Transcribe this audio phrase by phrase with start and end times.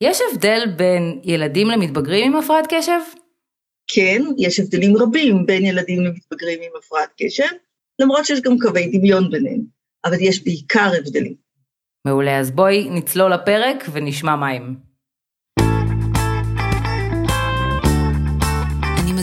[0.00, 3.00] יש הבדל בין ילדים למתבגרים עם הפרעת קשב?
[3.86, 7.56] כן, יש הבדלים רבים בין ילדים למתבגרים עם הפרעת קשב,
[7.98, 9.60] למרות שיש גם קווי דמיון ביניהם,
[10.04, 11.34] אבל יש בעיקר הבדלים.
[12.06, 14.85] מעולה, אז בואי נצלול לפרק ונשמע מה הם.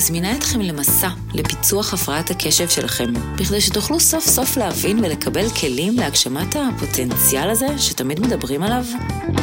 [0.03, 6.55] מזמינה אתכם למסע לפיצוח הפרעת הקשב שלכם, בכדי שתוכלו סוף סוף להבין ולקבל כלים להגשמת
[6.55, 8.85] הפוטנציאל הזה שתמיד מדברים עליו.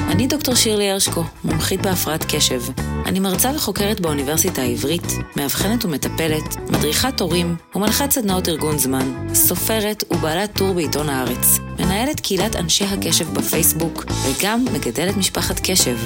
[0.08, 2.62] אני דוקטור שירלי הרשקו, מומחית בהפרעת קשב.
[3.06, 5.06] אני מרצה וחוקרת באוניברסיטה העברית,
[5.36, 12.56] מאבחנת ומטפלת, מדריכת הורים ומנחת סדנאות ארגון זמן, סופרת ובעלת טור בעיתון הארץ, מנהלת קהילת
[12.56, 15.96] אנשי הקשב בפייסבוק וגם מגדלת משפחת קשב.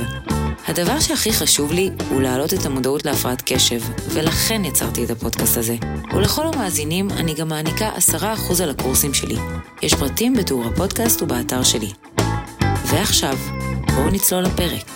[0.69, 5.77] הדבר שהכי חשוב לי הוא להעלות את המודעות להפרעת קשב, ולכן יצרתי את הפודקאסט הזה.
[6.14, 9.37] ולכל המאזינים אני גם מעניקה 10% על הקורסים שלי.
[9.83, 11.91] יש פרטים בתיאור הפודקאסט ובאתר שלי.
[12.86, 13.38] ועכשיו,
[13.95, 14.91] בואו נצלול לפרק.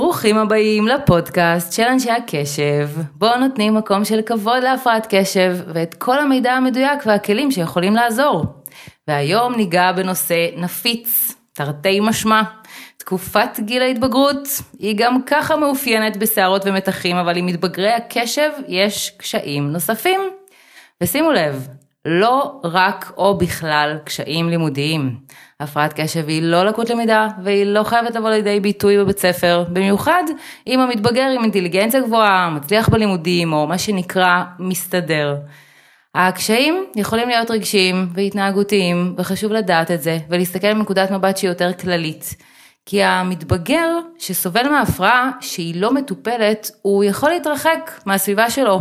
[0.00, 6.18] ברוכים הבאים לפודקאסט של אנשי הקשב, בו נותנים מקום של כבוד להפרעת קשב ואת כל
[6.18, 8.44] המידע המדויק והכלים שיכולים לעזור.
[9.08, 12.42] והיום ניגע בנושא נפיץ, תרתי משמע.
[12.96, 19.72] תקופת גיל ההתבגרות היא גם ככה מאופיינת בסערות ומתחים, אבל עם מתבגרי הקשב יש קשיים
[19.72, 20.20] נוספים.
[21.00, 21.68] ושימו לב,
[22.04, 25.16] לא רק או בכלל קשיים לימודיים.
[25.60, 30.22] הפרעת קשב היא לא לקות למידה והיא לא חייבת לבוא לידי ביטוי בבית ספר, במיוחד
[30.66, 35.36] אם המתבגר עם אינטליגנציה גבוהה, מצליח בלימודים או מה שנקרא מסתדר.
[36.14, 42.34] הקשיים יכולים להיות רגשיים והתנהגותיים, וחשוב לדעת את זה, ולהסתכל מנקודת מבט שהיא יותר כללית.
[42.86, 48.80] כי המתבגר שסובל מהפרעה שהיא לא מטופלת, הוא יכול להתרחק מהסביבה שלו.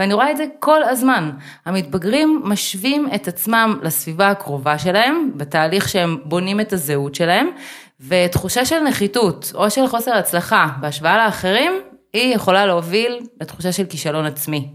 [0.00, 1.30] ואני רואה את זה כל הזמן.
[1.66, 7.50] המתבגרים משווים את עצמם לסביבה הקרובה שלהם, בתהליך שהם בונים את הזהות שלהם,
[8.08, 11.72] ותחושה של נחיתות או של חוסר הצלחה בהשוואה לאחרים,
[12.12, 14.68] היא יכולה להוביל לתחושה של כישלון עצמי.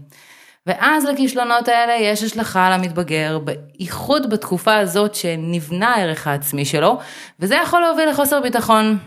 [0.66, 6.98] ואז לכישלונות האלה יש השלכה על המתבגר, בייחוד בתקופה הזאת שנבנה הערך העצמי שלו,
[7.40, 8.98] וזה יכול להוביל לחוסר ביטחון.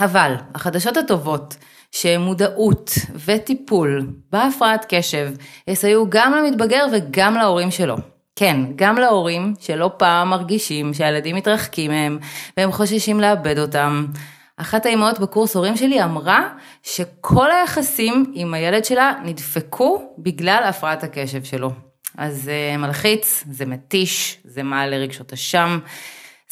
[0.00, 1.56] אבל החדשות הטובות,
[1.94, 2.90] שמודעות
[3.24, 5.30] וטיפול בהפרעת קשב
[5.68, 7.96] יסייעו גם למתבגר וגם להורים שלו.
[8.36, 12.18] כן, גם להורים שלא פעם מרגישים שהילדים מתרחקים מהם
[12.56, 14.06] והם חוששים לאבד אותם.
[14.56, 16.48] אחת האימהות בקורס הורים שלי אמרה
[16.82, 21.70] שכל היחסים עם הילד שלה נדפקו בגלל הפרעת הקשב שלו.
[22.18, 25.78] אז זה מלחיץ, זה מתיש, זה מעלה רגשות אשם.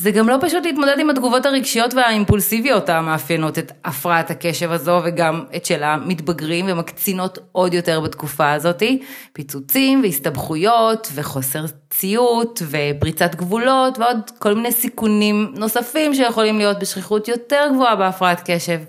[0.02, 5.44] זה גם לא פשוט להתמודד עם התגובות הרגשיות והאימפולסיביות המאפיינות את הפרעת הקשב הזו וגם
[5.56, 9.02] את של המתבגרים ומקצינות עוד יותר בתקופה הזאתי.
[9.32, 17.68] פיצוצים והסתבכויות וחוסר ציות ופריצת גבולות ועוד כל מיני סיכונים נוספים שיכולים להיות בשכיחות יותר
[17.72, 18.80] גבוהה בהפרעת קשב.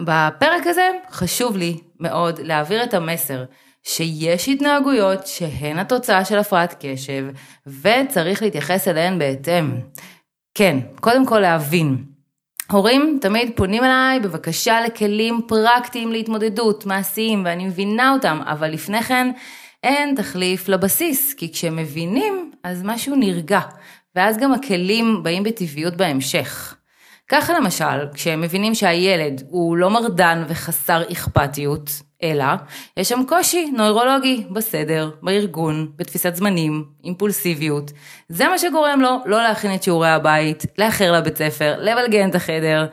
[0.00, 3.44] בפרק הזה חשוב לי מאוד להעביר את המסר
[3.82, 7.26] שיש התנהגויות שהן התוצאה של הפרעת קשב,
[7.66, 9.70] וצריך להתייחס אליהן בהתאם.
[10.54, 12.04] כן, קודם כל להבין.
[12.70, 19.30] הורים תמיד פונים אליי בבקשה לכלים פרקטיים להתמודדות, מעשיים, ואני מבינה אותם, אבל לפני כן
[19.82, 23.60] אין תחליף לבסיס, כי כשהם מבינים, אז משהו נרגע,
[24.16, 26.76] ואז גם הכלים באים בטבעיות בהמשך.
[27.32, 31.90] ככה למשל, כשהם מבינים שהילד הוא לא מרדן וחסר אכפתיות,
[32.22, 32.44] אלא
[32.96, 37.90] יש שם קושי נוירולוגי בסדר, בארגון, בתפיסת זמנים, אימפולסיביות.
[38.28, 42.86] זה מה שגורם לו לא להכין את שיעורי הבית, לאחר לבית ספר, לבלגן את החדר.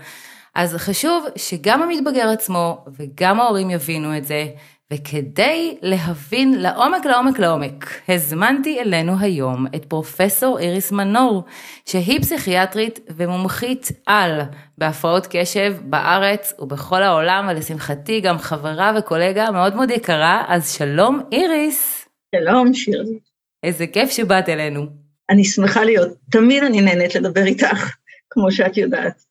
[0.56, 4.46] אז חשוב שגם המתבגר עצמו וגם ההורים יבינו את זה,
[4.94, 11.44] וכדי להבין לעומק לעומק לעומק, הזמנתי אלינו היום את פרופסור איריס מנור,
[11.86, 14.42] שהיא פסיכיאטרית ומומחית על
[14.78, 22.10] בהפרעות קשב בארץ ובכל העולם, ולשמחתי גם חברה וקולגה מאוד מאוד יקרה, אז שלום איריס.
[22.36, 23.20] שלום שירלי.
[23.64, 24.86] איזה כיף שבאת אלינו.
[25.30, 27.92] אני שמחה להיות, תמיד אני נהנית לדבר איתך,
[28.30, 29.24] כמו שאת יודעת.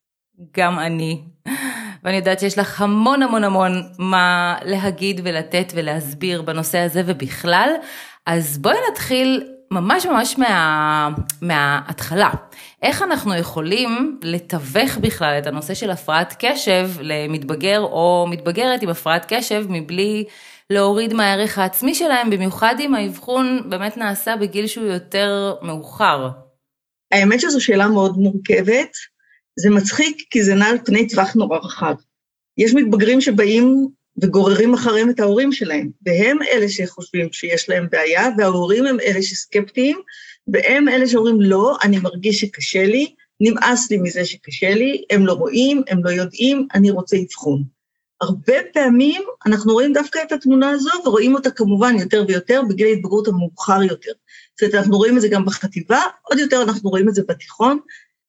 [0.56, 1.22] גם אני.
[2.06, 7.70] ואני יודעת שיש לך המון המון המון מה להגיד ולתת ולהסביר בנושא הזה ובכלל.
[8.26, 11.08] אז בואי נתחיל ממש ממש מה,
[11.42, 12.30] מההתחלה.
[12.82, 19.26] איך אנחנו יכולים לתווך בכלל את הנושא של הפרעת קשב למתבגר או מתבגרת עם הפרעת
[19.28, 20.24] קשב מבלי
[20.70, 26.28] להוריד מהערך העצמי שלהם, במיוחד אם האבחון באמת נעשה בגיל שהוא יותר מאוחר.
[27.12, 29.15] האמת שזו שאלה מאוד מורכבת.
[29.58, 31.94] זה מצחיק כי זה נע על פני טווח נורא רחב.
[32.58, 33.88] יש מתבגרים שבאים
[34.22, 39.98] וגוררים אחריהם את ההורים שלהם, והם אלה שחושבים שיש להם בעיה, וההורים הם אלה שסקפטיים,
[40.48, 45.32] והם אלה שאומרים, לא, אני מרגיש שקשה לי, נמאס לי מזה שקשה לי, הם לא
[45.32, 47.64] רואים, הם לא יודעים, אני רוצה אבחון.
[48.20, 53.28] הרבה פעמים אנחנו רואים דווקא את התמונה הזו, ורואים אותה כמובן יותר ויותר בגיל ההתבגרות
[53.28, 54.12] המאוחר יותר.
[54.54, 57.78] זאת אומרת, אנחנו רואים את זה גם בחטיבה, עוד יותר אנחנו רואים את זה בתיכון,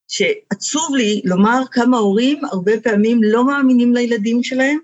[0.07, 4.77] שעצוב לי לומר כמה הורים הרבה פעמים לא מאמינים לילדים שלהם,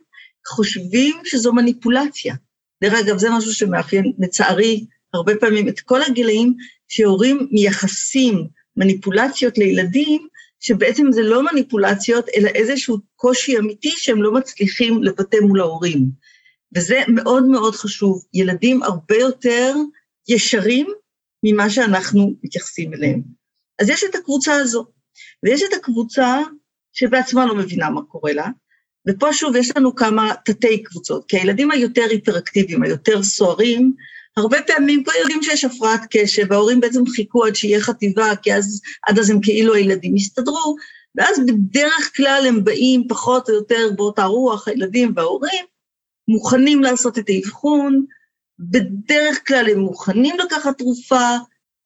[0.48, 2.36] חושבים שזו מניפולציה.
[2.84, 6.54] דרך אגב, זה משהו שמאפיין, לצערי, הרבה פעמים את כל הגילאים,
[6.88, 8.48] שהורים מייחסים
[8.78, 10.28] מניפולציות לילדים,
[10.60, 16.06] שבעצם זה לא מניפולציות, אלא איזשהו קושי אמיתי שהם לא מצליחים לבטא מול ההורים.
[16.75, 18.24] וזה מאוד מאוד חשוב.
[18.34, 19.75] ילדים הרבה יותר
[20.28, 20.88] ישרים
[21.44, 23.22] ממה שאנחנו מתייחסים אליהם.
[23.81, 24.86] אז יש את הקבוצה הזו,
[25.44, 26.39] ויש את הקבוצה
[26.94, 28.48] שבעצמה לא מבינה מה קורה לה,
[29.10, 33.94] ופה שוב יש לנו כמה תתי קבוצות, כי הילדים היותר היפראקטיביים, היותר סוערים,
[34.38, 38.81] הרבה פעמים כבר יודעים שיש הפרעת קשב, וההורים בעצם חיכו עד שיהיה חטיבה, כי אז,
[39.07, 40.75] עד אז הם כאילו הילדים יסתדרו,
[41.15, 45.65] ואז בדרך כלל הם באים פחות או יותר באותה רוח, הילדים וההורים,
[46.27, 48.06] מוכנים לעשות את האבחון,
[48.60, 51.38] בדרך כלל הם מוכנים לקחת תרופה,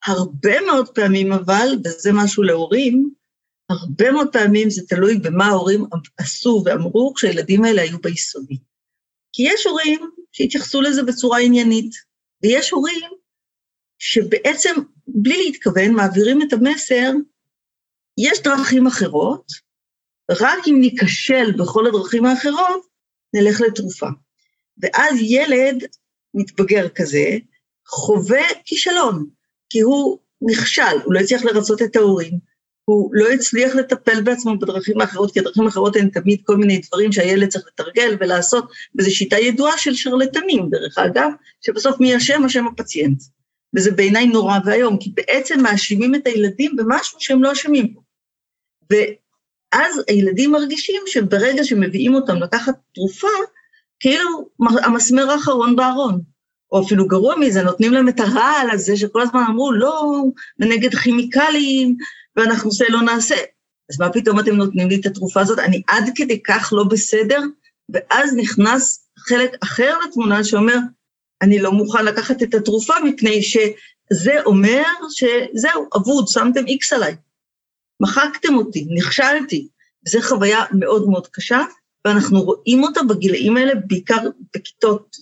[0.06, 3.10] הרבה מאוד פעמים אבל, וזה משהו להורים,
[3.70, 5.86] הרבה מאוד פעמים זה תלוי במה ההורים
[6.18, 8.58] עשו ואמרו כשהילדים האלה היו ביסודי.
[9.34, 11.92] כי יש הורים שהתייחסו לזה בצורה עניינית,
[12.44, 13.10] ויש הורים
[14.00, 14.74] שבעצם
[15.08, 17.12] בלי להתכוון מעבירים את המסר,
[18.18, 19.46] יש דרכים אחרות,
[20.32, 22.86] רק אם ניכשל בכל הדרכים האחרות,
[23.34, 24.08] נלך לתרופה.
[24.78, 25.84] ואז ילד
[26.34, 27.38] מתבגר כזה
[27.88, 29.30] חווה כישלון,
[29.70, 32.40] כי הוא נכשל, הוא לא הצליח לרצות את ההורים,
[32.90, 37.12] הוא לא הצליח לטפל בעצמו בדרכים האחרות, כי הדרכים האחרות הן תמיד כל מיני דברים
[37.12, 41.30] שהילד צריך לתרגל ולעשות, וזו שיטה ידועה של שרלטנים, דרך אגב,
[41.62, 42.46] שבסוף מי אשם?
[42.46, 43.24] אשם הפציינט.
[43.76, 48.02] וזה בעיניי נורא ואיום, כי בעצם מאשימים את הילדים במשהו שהם לא אשמים בו.
[48.90, 53.28] ואז הילדים מרגישים שברגע שמביאים אותם לקחת תרופה,
[54.00, 54.50] כאילו
[54.84, 56.22] המסמר האחרון בארון.
[56.72, 60.24] או אפילו גרוע מזה, נותנים להם את הרעל הזה שכל הזמן אמרו, לא,
[60.60, 61.98] ונגד כימיקלים,
[62.38, 63.36] ואנחנו עושה לא נעשה.
[63.92, 65.60] אז מה פתאום אתם נותנים לי את התרופה הזאת?
[65.60, 67.42] אני עד כדי כך לא בסדר,
[67.94, 70.78] ואז נכנס חלק אחר לתמונה שאומר,
[71.42, 77.16] אני לא מוכן לקחת את התרופה מפני שזה אומר שזהו, אבוד, שמתם איקס עליי.
[78.02, 79.68] מחקתם אותי, נכשלתי.
[80.08, 81.60] זו חוויה מאוד מאוד קשה,
[82.08, 85.16] ואנחנו רואים אותה בגילאים האלה, בעיקר בכיתות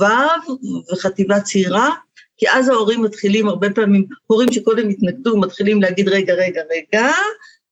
[0.00, 0.52] ו'
[0.92, 1.90] וחטיבה צעירה,
[2.36, 7.10] כי אז ההורים מתחילים, הרבה פעמים, הורים שקודם התנגדו, מתחילים להגיד, רגע, רגע, רגע,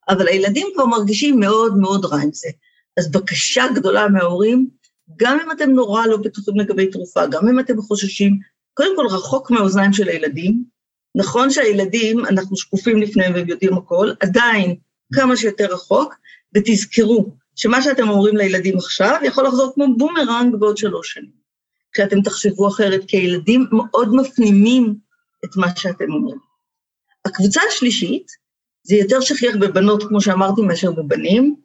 [0.09, 2.49] אבל הילדים כבר מרגישים מאוד מאוד רע עם זה.
[2.99, 4.69] אז בקשה גדולה מההורים,
[5.17, 8.39] גם אם אתם נורא לא בטוחים לגבי תרופה, גם אם אתם חוששים,
[8.75, 10.65] קודם כל רחוק מהאוזניים של הילדים.
[11.17, 14.77] נכון שהילדים, אנחנו שקופים לפניהם והם יודעים הכל, עדיין
[15.15, 16.15] כמה שיותר רחוק,
[16.55, 21.42] ותזכרו שמה שאתם אומרים לילדים עכשיו יכול לחזור כמו בומרנג בעוד שלוש שנים.
[21.93, 24.95] כשאתם תחשבו אחרת, כי הילדים מאוד מפנימים
[25.45, 26.39] את מה שאתם אומרים.
[27.25, 28.27] הקבוצה השלישית,
[28.83, 31.57] זה יותר שכיח בבנות, כמו שאמרתי, מאשר בבנים.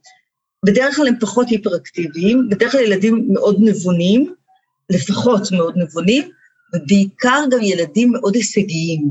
[0.65, 4.33] בדרך כלל הם פחות היפראקטיביים, בדרך כלל ילדים מאוד נבונים,
[4.89, 6.30] לפחות מאוד נבונים,
[6.75, 9.09] ובעיקר גם ילדים מאוד הישגיים.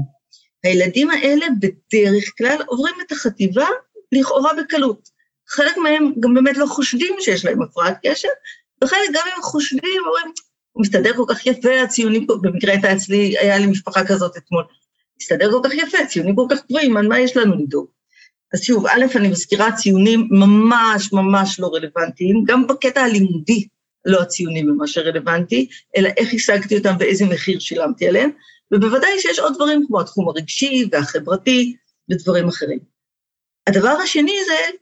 [0.64, 3.66] הילדים האלה בדרך כלל עוברים את החטיבה
[4.12, 5.08] לכאורה בקלות.
[5.48, 8.28] חלק מהם גם באמת לא חושדים שיש להם הפרעת קשב,
[8.84, 10.32] וחלק גם אם חושדים, אומרים,
[10.76, 14.64] הוא מסתדר כל כך יפה, הציונים, במקרה הייתה אצלי, היה לי משפחה כזאת אתמול,
[15.20, 17.86] מסתדר כל כך יפה, ציונים כל כך גבוהים, על מה יש לנו לדאוג?
[18.54, 23.66] אז שוב, א', אני מזכירה ציונים ממש ממש לא רלוונטיים, גם בקטע הלימודי
[24.04, 28.30] לא הציונים הם מה שרלוונטי, אלא איך השגתי אותם ואיזה מחיר שילמתי עליהם,
[28.72, 31.76] ובוודאי שיש עוד דברים כמו התחום הרגשי והחברתי
[32.10, 32.78] ודברים אחרים.
[33.66, 34.76] הדבר השני זה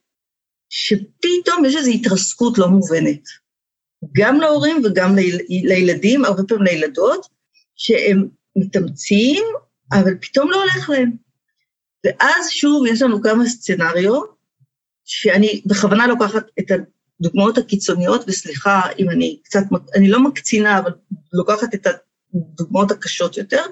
[0.69, 3.44] שפתאום יש איזו התרסקות לא מובנת.
[4.13, 5.17] גם להורים וגם
[5.49, 7.27] לילדים, הרבה פעמים לילדות,
[7.77, 9.45] שהם מתאמצים,
[9.93, 11.13] אבל פתאום לא הולך להם.
[12.05, 14.21] ואז שוב, יש לנו כמה סצנריו,
[15.05, 16.71] שאני בכוונה לוקחת את
[17.21, 19.63] הדוגמאות הקיצוניות, וסליחה אם אני קצת,
[19.97, 20.91] אני לא מקצינה, אבל
[21.33, 23.63] לוקחת את הדוגמאות הקשות יותר.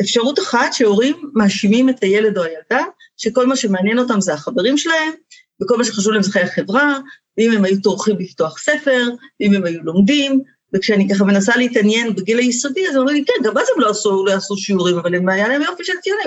[0.00, 2.84] אפשרות אחת שהורים מאשימים את הילד או הילדה,
[3.16, 5.12] שכל מה שמעניין אותם זה החברים שלהם,
[5.62, 6.98] וכל מה שחשוב להם זה חיי החברה,
[7.38, 9.08] ואם הם היו טורחים לפתוח ספר,
[9.40, 10.42] ואם הם היו לומדים,
[10.74, 13.90] וכשאני ככה מנסה להתעניין בגיל היסודי, אז הם אומרים לי, כן, גם אז הם לא
[13.90, 16.26] עשו, לא עשו שיעורים, אבל הם, היה להם יופי של ציונים,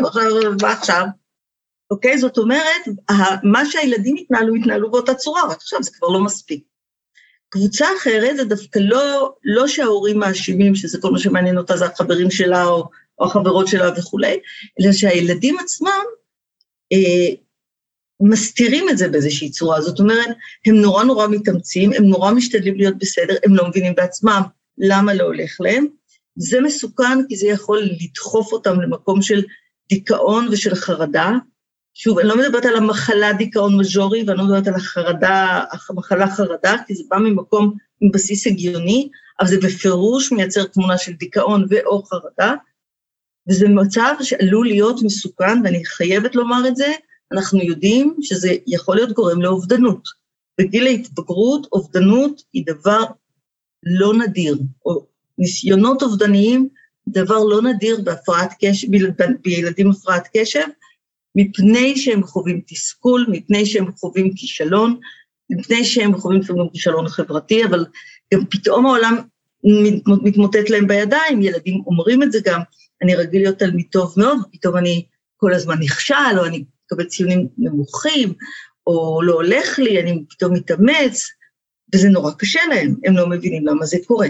[0.62, 1.06] מה עכשיו?
[1.92, 2.18] אוקיי?
[2.18, 2.82] זאת אומרת,
[3.44, 6.64] מה שהילדים התנהלו, התנהלו באותה צורה, רק עכשיו זה כבר לא מספיק.
[7.50, 12.32] קבוצה אחרת זה דווקא לא, לא שההורים מאשימים, שזה כל מה שמעניין אותה זה החברים
[12.32, 14.40] שלה או, או החברות שלה וכולי,
[14.82, 16.02] אלא שהילדים עצמם
[16.94, 17.36] אה,
[18.22, 19.82] מסתירים את זה באיזושהי צורה.
[19.82, 20.28] זאת אומרת,
[20.66, 24.42] הם נורא נורא מתאמצים, הם נורא משתדלים להיות בסדר, הם לא מבינים בעצמם
[24.78, 25.86] למה לא הולך להם.
[26.36, 29.44] זה מסוכן כי זה יכול לדחוף אותם למקום של
[29.90, 31.32] דיכאון ושל חרדה.
[31.94, 36.76] שוב, אני לא מדברת על המחלה דיכאון מז'ורי, ואני לא מדברת על החרדה, המחלה חרדה,
[36.88, 39.10] כי זה בא ממקום עם בסיס הגיוני,
[39.40, 42.54] אבל זה בפירוש מייצר תמונה של דיכאון ו/או חרדה,
[43.50, 46.92] וזה מצב שעלול להיות מסוכן, ואני חייבת לומר את זה,
[47.32, 50.08] אנחנו יודעים שזה יכול להיות גורם לאובדנות.
[50.60, 53.04] בגיל ההתבגרות, אובדנות היא דבר
[53.84, 55.06] לא נדיר, או
[55.38, 56.70] ניסיונות אובדניים,
[57.08, 58.88] דבר לא נדיר בהפרעת קשב,
[59.42, 60.66] בילדים הפרעת קשב,
[61.36, 65.00] מפני שהם חווים תסכול, מפני שהם חווים כישלון,
[65.50, 67.86] מפני שהם חווים לפעמים כישלון חברתי, אבל
[68.34, 69.18] גם פתאום העולם
[70.24, 72.62] מתמוטט להם בידיים, ילדים אומרים את זה גם,
[73.02, 75.06] אני רגיל להיות תלמיד טוב מאוד, פתאום אני
[75.38, 78.34] כל הזמן נכשל, או אני מקבל ציונים נמוכים,
[78.88, 81.28] או לא הולך לי, אני פתאום מתאמץ,
[81.96, 84.28] וזה נורא קשה להם, הם לא מבינים למה זה קורה.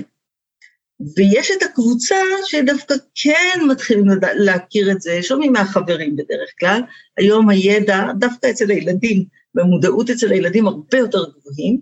[1.17, 2.15] ויש את הקבוצה
[2.45, 6.81] שדווקא כן מתחילים להכיר את זה, שומעים מהחברים בדרך כלל,
[7.17, 9.25] היום הידע, דווקא אצל הילדים,
[9.55, 11.79] במודעות אצל הילדים הרבה יותר גבוהים,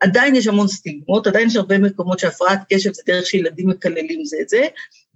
[0.00, 4.36] עדיין יש המון סטיגמות, עדיין יש הרבה מקומות שהפרעת קשב זה דרך שילדים מקללים זה
[4.42, 4.66] את זה,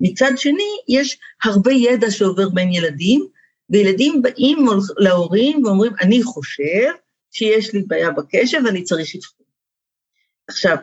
[0.00, 3.26] מצד שני, יש הרבה ידע שעובר בין ילדים,
[3.70, 4.66] וילדים באים
[4.98, 6.92] להורים ואומרים, אני חושב
[7.30, 9.46] שיש לי בעיה בקשב ואני צריך אבחון.
[10.48, 10.76] עכשיו,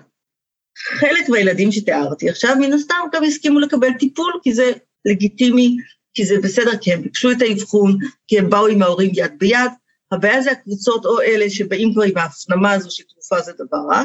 [0.78, 4.72] חלק מהילדים שתיארתי עכשיו, מן הסתם גם הסכימו לקבל טיפול, כי זה
[5.06, 5.78] לגיטימי,
[6.14, 7.98] כי זה בסדר, כי הם ביקשו את האבחון,
[8.28, 9.72] כי הם באו עם ההורים יד ביד.
[10.12, 14.04] הבעיה זה הקבוצות או אלה שבאים כבר עם ההפנמה הזו שתרופה זה דבר רע,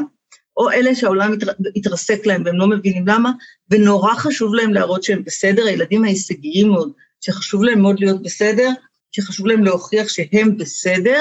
[0.56, 1.35] או אלה שהעולם
[1.76, 3.30] התרסק להם והם לא מבינים למה,
[3.70, 8.68] ונורא חשוב להם להראות שהם בסדר, הילדים ההישגיים מאוד, שחשוב להם מאוד להיות בסדר,
[9.12, 11.20] שחשוב להם להוכיח שהם בסדר,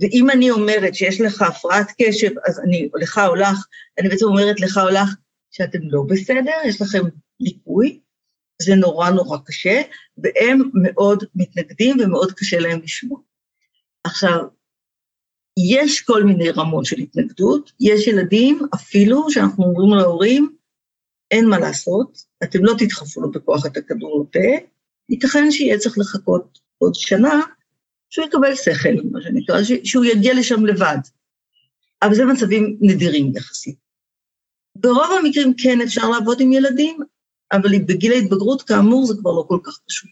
[0.00, 3.66] ואם אני אומרת שיש לך הפרעת קשב, אז אני, לך או לך,
[3.98, 5.14] אני בעצם אומרת לך או לך
[5.50, 7.02] שאתם לא בסדר, יש לכם
[7.40, 8.00] ליקוי,
[8.62, 9.82] זה נורא נורא קשה,
[10.18, 13.20] והם מאוד מתנגדים ומאוד קשה להם לשמוע.
[14.04, 14.44] עכשיו,
[15.76, 20.56] יש כל מיני רמות של התנגדות, יש ילדים אפילו שאנחנו אומרים להורים,
[21.30, 24.66] אין מה לעשות, אתם לא תדחפו לו בכוח את הכדור לפה,
[25.08, 27.40] ייתכן שיהיה צריך לחכות עוד שנה
[28.10, 30.98] שהוא יקבל שכל, מה שנקרא, שהוא יגיע לשם לבד.
[32.02, 33.76] אבל זה מצבים נדירים יחסית.
[34.76, 36.98] ברוב המקרים כן אפשר לעבוד עם ילדים,
[37.52, 40.10] אבל בגיל ההתבגרות, כאמור, זה כבר לא כל כך פשוט.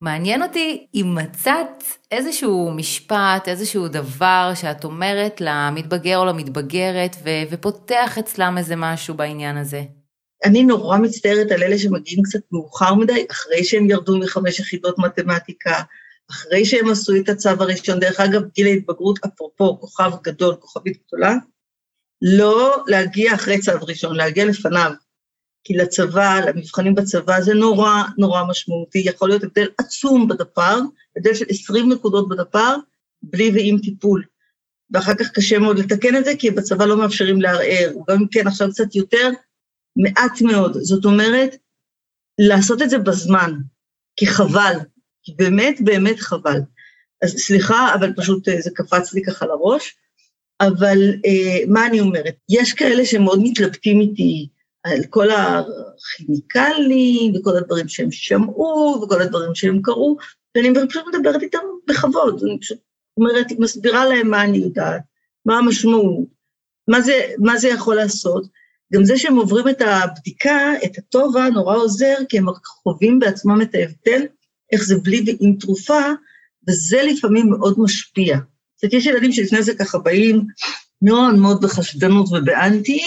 [0.00, 8.18] מעניין אותי אם מצאת איזשהו משפט, איזשהו דבר שאת אומרת למתבגר או למתבגרת, ו- ופותח
[8.18, 9.82] אצלם איזה משהו בעניין הזה.
[10.44, 15.82] אני נורא מצטערת על אלה שמגיעים קצת מאוחר מדי, אחרי שהם ירדו מחמש יחידות מתמטיקה,
[16.30, 21.34] אחרי שהם עשו את הצו הראשון, דרך אגב, גיל ההתבגרות, אפרופו כוכב גדול, כוכבית גדולה,
[22.22, 24.92] לא להגיע אחרי צו ראשון, להגיע לפניו.
[25.64, 30.80] כי לצבא, למבחנים בצבא, זה נורא נורא משמעותי, יכול להיות הבדל עצום בדפ"ר,
[31.16, 32.76] הבדל של 20 נקודות בדפ"ר,
[33.22, 34.24] בלי ועם טיפול.
[34.90, 38.46] ואחר כך קשה מאוד לתקן את זה, כי בצבא לא מאפשרים לערער, גם אם כן
[38.46, 39.30] עכשיו קצת יותר,
[39.96, 40.76] מעט מאוד.
[40.80, 41.56] זאת אומרת,
[42.38, 43.52] לעשות את זה בזמן,
[44.16, 44.74] כי חבל,
[45.22, 46.60] כי באמת באמת חבל.
[47.22, 49.96] אז סליחה, אבל פשוט אה, זה קפץ לי ככה לראש.
[50.60, 52.34] אבל אה, מה אני אומרת?
[52.48, 54.48] יש כאלה שמאוד מתלבטים איתי
[54.84, 60.16] על כל הכימיקלים וכל הדברים שהם שמעו וכל הדברים שהם קראו,
[60.56, 61.58] ואני פשוט מדברת איתם
[61.88, 62.78] בכבוד, אני פשוט
[63.16, 65.02] אומרת, מסבירה להם מה אני יודעת,
[65.46, 66.26] מה המשמעות,
[66.88, 68.44] מה זה, מה זה יכול לעשות.
[68.94, 73.74] גם זה שהם עוברים את הבדיקה, את הטובה, נורא עוזר, כי הם חווים בעצמם את
[73.74, 74.26] ההבדל,
[74.72, 76.02] איך זה בלי ועם תרופה,
[76.68, 78.36] וזה לפעמים מאוד משפיע.
[78.74, 80.46] זאת אומרת, יש ילדים שלפני זה ככה באים
[81.02, 83.02] מאוד מאוד בחשדנות ובאנטי,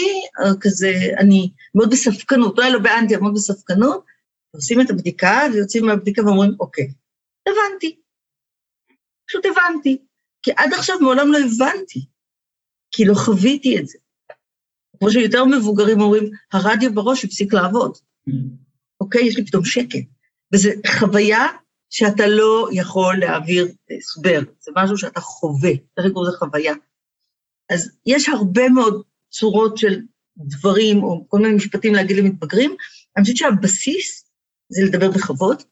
[0.62, 4.06] כזה, אני מאוד בספקנות, לא באנטי, אבל מאוד בספקנות,
[4.56, 6.88] עושים את הבדיקה ויוצאים מהבדיקה ואומרים, אוקיי,
[7.50, 7.96] הבנתי.
[9.28, 9.98] פשוט הבנתי.
[10.42, 12.06] כי עד עכשיו מעולם לא הבנתי,
[12.92, 13.98] כי לא חוויתי את זה.
[15.00, 17.98] כמו שיותר מבוגרים אומרים, הרדיו בראש הפסיק לעבוד.
[18.30, 18.34] Mm.
[19.02, 19.26] אוקיי?
[19.26, 20.06] יש לי פתאום שקט.
[20.54, 21.46] וזו חוויה
[21.90, 26.74] שאתה לא יכול להעביר הסבר, זה משהו שאתה חווה, צריך לקרוא לזה חוויה.
[27.72, 30.02] אז יש הרבה מאוד צורות של
[30.38, 32.76] דברים, או כל מיני משפטים להגיד למתבגרים,
[33.18, 34.30] אני חושבת שהבסיס
[34.70, 35.64] זה לדבר בכבוד,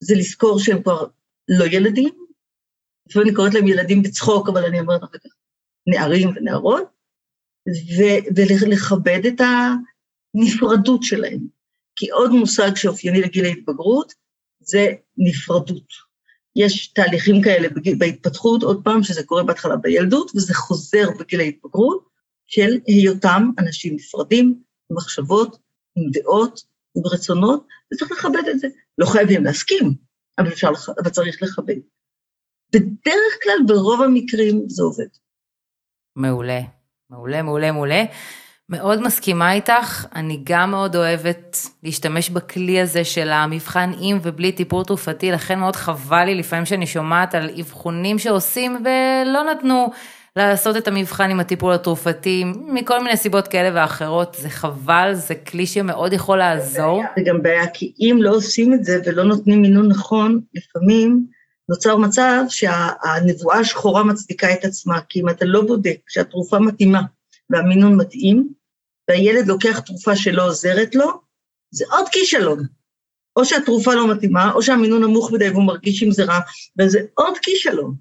[0.00, 1.06] זה לזכור שהם כבר
[1.48, 2.10] לא ילדים,
[3.08, 5.30] לפעמים אני קוראת להם ילדים בצחוק, אבל אני אומרת אחר כך
[5.86, 6.84] נערים ונערות,
[8.36, 9.40] ולכבד את
[10.34, 11.40] הנפרדות שלהם.
[11.96, 14.14] כי עוד מושג שאופייני לגיל ההתבגרות
[14.60, 14.86] זה
[15.18, 16.10] נפרדות.
[16.56, 22.10] יש תהליכים כאלה בגיל, בהתפתחות, עוד פעם, שזה קורה בהתחלה בילדות, וזה חוזר בגיל ההתבגרות,
[22.46, 25.58] של היותם אנשים נפרדים, עם מחשבות,
[25.96, 26.62] עם דעות,
[26.94, 28.68] עם רצונות, וצריך לכבד את זה.
[28.98, 29.94] לא חייבים להסכים,
[30.38, 30.68] אבל, אפשר,
[31.02, 31.76] אבל צריך לכבד.
[32.72, 35.08] בדרך כלל, ברוב המקרים, זה עובד.
[36.16, 36.60] מעולה,
[37.10, 38.04] מעולה, מעולה, מעולה.
[38.68, 44.84] מאוד מסכימה איתך, אני גם מאוד אוהבת להשתמש בכלי הזה של המבחן עם ובלי טיפול
[44.84, 49.90] תרופתי, לכן מאוד חבל לי לפעמים שאני שומעת על אבחונים שעושים ולא נתנו
[50.36, 55.66] לעשות את המבחן עם הטיפול התרופתי, מכל מיני סיבות כאלה ואחרות, זה חבל, זה כלי
[55.66, 57.02] שמאוד יכול לעזור.
[57.16, 61.26] זה גם בעיה, כי אם לא עושים את זה ולא נותנים מינון נכון, לפעמים
[61.70, 67.02] נוצר מצב שהנבואה השחורה מצדיקה את עצמה, כי אם אתה לא בודק שהתרופה מתאימה
[67.50, 68.48] והמינון מתאים,
[69.08, 71.06] והילד לוקח תרופה שלא עוזרת לו,
[71.70, 72.66] זה עוד כישלון.
[73.36, 76.38] או שהתרופה לא מתאימה, או שהמינון נמוך מדי והוא מרגיש עם זה רע,
[76.78, 77.94] וזה עוד כישלון.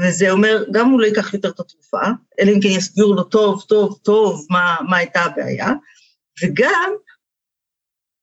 [0.00, 2.00] וזה אומר, גם הוא לא ייקח יותר את התרופה,
[2.40, 5.68] אלא אם כן יסבירו לו טוב, טוב, טוב מה, מה הייתה הבעיה,
[6.42, 6.92] וגם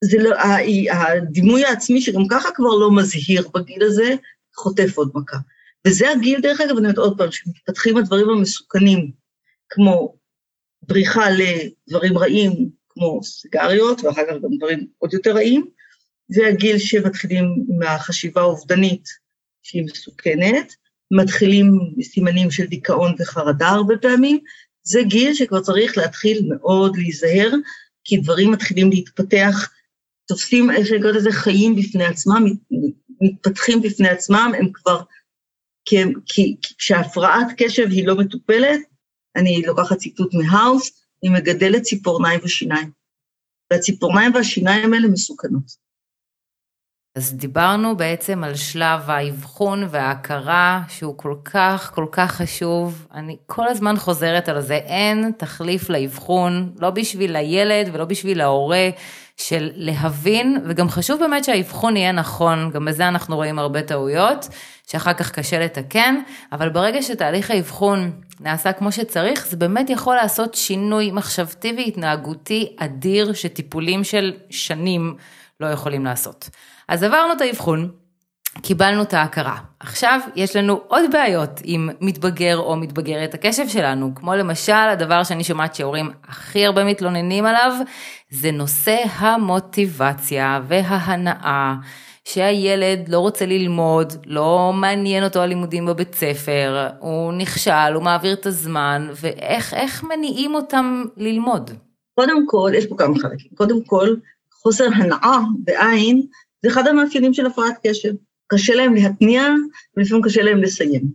[0.03, 0.35] זה לא,
[0.91, 4.15] הדימוי העצמי שגם ככה כבר לא מזהיר בגיל הזה,
[4.61, 5.37] חוטף עוד מכה.
[5.87, 9.11] וזה הגיל, דרך אגב, אני אומרת עוד פעם, שמתפתחים הדברים המסוכנים,
[9.69, 10.15] כמו
[10.81, 15.65] בריחה לדברים רעים, כמו סיגריות, ואחר כך גם דברים עוד יותר רעים,
[16.27, 19.03] זה הגיל שמתחילים מהחשיבה האובדנית,
[19.63, 20.73] שהיא מסוכנת,
[21.11, 24.39] מתחילים סימנים של דיכאון וחרדה הרבה פעמים,
[24.83, 27.51] זה גיל שכבר צריך להתחיל מאוד להיזהר,
[28.03, 29.69] כי דברים מתחילים להתפתח,
[30.27, 32.45] תופסים, איך קוראת לזה, חיים בפני עצמם,
[33.21, 35.01] מתפתחים בפני עצמם, הם כבר,
[35.85, 38.79] כי, כשהפרעת קשב היא לא מטופלת,
[39.35, 42.91] אני לוקחת ציטוט מהאוס, היא מגדלת ציפורניים ושיניים.
[43.71, 45.80] והציפורניים והשיניים האלה מסוכנות.
[47.15, 53.07] אז דיברנו בעצם על שלב האבחון וההכרה שהוא כל כך כל כך חשוב.
[53.13, 58.89] אני כל הזמן חוזרת על זה, אין תחליף לאבחון, לא בשביל הילד ולא בשביל ההורה,
[59.37, 64.47] של להבין, וגם חשוב באמת שהאבחון יהיה נכון, גם בזה אנחנו רואים הרבה טעויות,
[64.87, 66.15] שאחר כך קשה לתקן,
[66.51, 73.33] אבל ברגע שתהליך האבחון נעשה כמו שצריך, זה באמת יכול לעשות שינוי מחשבתי והתנהגותי אדיר
[73.33, 75.15] שטיפולים של שנים
[75.59, 76.49] לא יכולים לעשות.
[76.91, 77.91] אז עברנו את האבחון,
[78.61, 79.57] קיבלנו את ההכרה.
[79.79, 85.43] עכשיו יש לנו עוד בעיות עם מתבגר או מתבגרת הקשב שלנו, כמו למשל הדבר שאני
[85.43, 87.71] שומעת שהורים הכי הרבה מתלוננים עליו,
[88.29, 91.75] זה נושא המוטיבציה וההנאה.
[92.25, 98.45] שהילד לא רוצה ללמוד, לא מעניין אותו הלימודים בבית ספר, הוא נכשל, הוא מעביר את
[98.45, 101.71] הזמן, ואיך מניעים אותם ללמוד?
[102.15, 103.51] קודם כל, יש פה כמה חלקים.
[103.55, 104.07] קודם כל,
[104.61, 106.21] חוסר הנאה בעין
[106.63, 108.13] זה אחד המאפיינים של הפרעת קשב.
[108.47, 109.43] קשה להם להתניע,
[109.97, 111.11] ולפעמים קשה להם לסיים.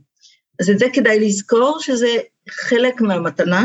[0.61, 2.17] אז את זה כדאי לזכור שזה
[2.51, 3.65] חלק מהמתנה,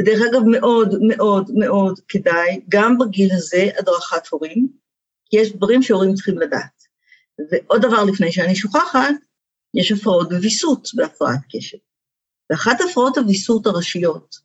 [0.00, 4.68] ודרך אגב מאוד מאוד מאוד כדאי, גם בגיל הזה, הדרכת הורים,
[5.30, 6.82] כי יש דברים שהורים צריכים לדעת.
[7.50, 9.14] ועוד דבר לפני שאני שוכחת,
[9.74, 11.78] יש הפרעות בוויסות בהפרעת קשב.
[12.50, 14.36] ואחת הפרעות הוויסות הראשיות,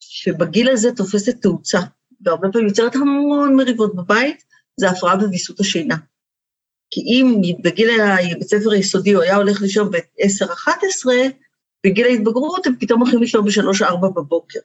[0.00, 1.80] שבגיל הזה תופסת תאוצה,
[2.20, 4.44] והרבה פעמים יוצרת המון מריבות בבית,
[4.80, 5.96] זה הפרעה בוויסות השינה.
[6.90, 11.06] כי אם בגיל הבית ספר היסודי הוא היה הולך לישון ב-10-11,
[11.86, 14.58] בגיל ההתבגרות הם פתאום הולכים לישון ב-3-4 בבוקר.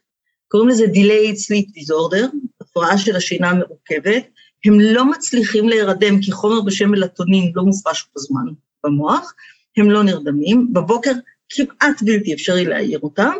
[0.47, 4.27] קוראים לזה delayed sleep disorder, הפרעה של השינה המרוכבת.
[4.65, 8.45] הם לא מצליחים להירדם כי חומר בשם מלטונין לא מופרש בזמן
[8.85, 9.33] במוח,
[9.77, 11.11] הם לא נרדמים, בבוקר
[11.49, 13.31] כמעט בלתי אפשרי להעיר אותם.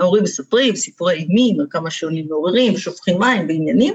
[0.00, 3.94] ההורים מספרים סיפורי אימים על כמה שעונים מעוררים, שופכים מים ועניינים,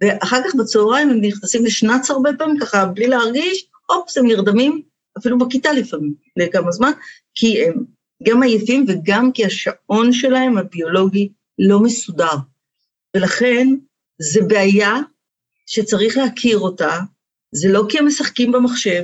[0.00, 4.82] ואחר כך בצהריים הם נכנסים לשנץ הרבה פעמים, ככה בלי להרגיש, אופס, הם נרדמים,
[5.18, 6.90] אפילו בכיתה לפעמים, לכמה זמן,
[7.34, 7.84] כי הם
[8.22, 12.34] גם עייפים וגם כי השעון שלהם, הביולוגי, לא מסודר.
[13.16, 13.68] ולכן,
[14.18, 14.94] זה בעיה
[15.66, 16.98] שצריך להכיר אותה,
[17.52, 19.02] זה לא כי הם משחקים במחשב,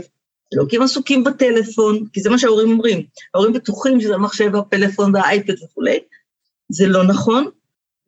[0.55, 3.07] זה לא כי הם עסוקים בטלפון, כי זה מה שההורים אומרים.
[3.35, 5.99] ההורים בטוחים שזה המחשב, הפלאפון והאייפד וכולי,
[6.69, 7.51] זה לא נכון,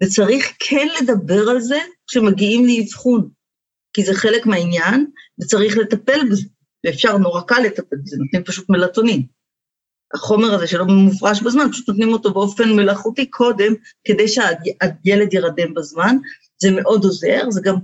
[0.02, 3.28] וצריך כן לדבר על זה כשמגיעים לאבחון,
[3.92, 5.06] כי זה חלק מהעניין,
[5.40, 6.48] וצריך לטפל בזה,
[6.87, 9.26] ואפשר נורא קל לטפל בזה, נותנים פשוט מלטונין.
[10.14, 16.16] החומר הזה שלא מופרש בזמן, פשוט נותנים אותו באופן מלאכותי קודם, כדי שהילד ירדם בזמן,
[16.59, 17.76] זה מאוד עוזר, זה גם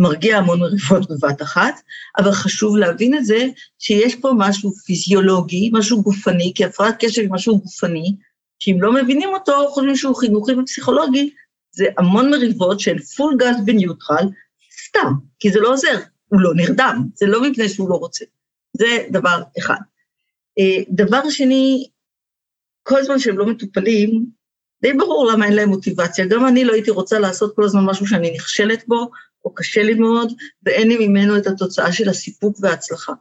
[0.00, 1.74] מרגיע המון מריבות בבת אחת,
[2.18, 3.46] אבל חשוב להבין את זה,
[3.78, 8.16] שיש פה משהו פיזיולוגי, משהו גופני, כי הפרעת קשב היא משהו גופני,
[8.58, 11.30] שאם לא מבינים אותו, חושבים שהוא חינוכי ופסיכולוגי,
[11.76, 14.28] זה המון מריבות שהן פול גז בניוטרל,
[14.86, 18.24] סתם, כי זה לא עוזר, הוא לא נרדם, זה לא מפני שהוא לא רוצה.
[18.76, 19.80] זה דבר אחד.
[20.58, 21.86] אה, דבר שני,
[22.82, 24.26] כל זמן שהם לא מטופלים,
[24.82, 26.26] די ברור למה אין להם מוטיבציה.
[26.26, 29.10] גם אני לא הייתי רוצה לעשות כל הזמן משהו שאני נכשלת בו,
[29.44, 33.12] או קשה לי מאוד, ואין לי ממנו את התוצאה של הסיפוק וההצלחה.